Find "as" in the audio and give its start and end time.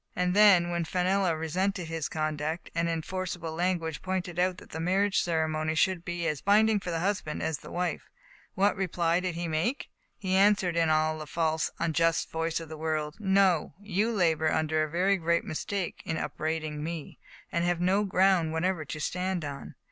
6.27-6.41, 7.43-7.59